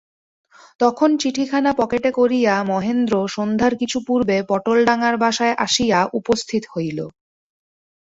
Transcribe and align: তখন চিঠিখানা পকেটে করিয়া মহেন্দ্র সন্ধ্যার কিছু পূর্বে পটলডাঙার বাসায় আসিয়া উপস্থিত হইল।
তখন 0.79 1.09
চিঠিখানা 1.17 1.71
পকেটে 1.73 2.09
করিয়া 2.11 2.53
মহেন্দ্র 2.63 3.13
সন্ধ্যার 3.27 3.73
কিছু 3.75 3.97
পূর্বে 4.07 4.37
পটলডাঙার 4.49 5.15
বাসায় 5.17 5.55
আসিয়া 5.65 5.99
উপস্থিত 6.19 6.63
হইল। 6.73 6.99